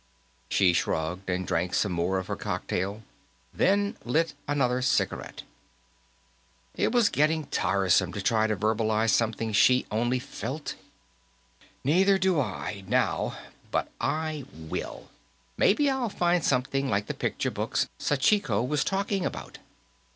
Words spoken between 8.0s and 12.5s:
to try to verbalize something she only felt. "Neither do